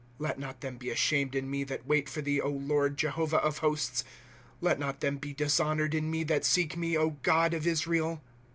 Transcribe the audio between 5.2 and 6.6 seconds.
he dishonored in me, that